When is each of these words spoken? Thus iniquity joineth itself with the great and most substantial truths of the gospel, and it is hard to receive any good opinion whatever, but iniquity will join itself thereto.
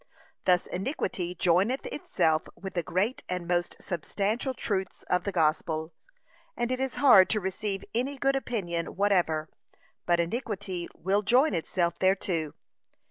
Thus 0.45 0.65
iniquity 0.65 1.35
joineth 1.35 1.85
itself 1.85 2.45
with 2.55 2.73
the 2.73 2.81
great 2.81 3.23
and 3.29 3.47
most 3.47 3.75
substantial 3.79 4.55
truths 4.55 5.03
of 5.03 5.25
the 5.25 5.31
gospel, 5.31 5.93
and 6.57 6.71
it 6.71 6.79
is 6.79 6.95
hard 6.95 7.29
to 7.29 7.39
receive 7.39 7.83
any 7.93 8.17
good 8.17 8.35
opinion 8.35 8.95
whatever, 8.95 9.47
but 10.07 10.19
iniquity 10.19 10.87
will 10.95 11.21
join 11.21 11.53
itself 11.53 11.99
thereto. 11.99 12.53